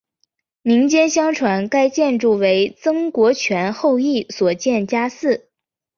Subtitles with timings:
[0.63, 5.47] 民间相传该建筑为曾国荃后裔所建家祠。